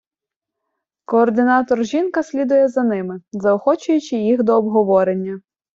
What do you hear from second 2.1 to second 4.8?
слідує за ними, заохочуючи їх до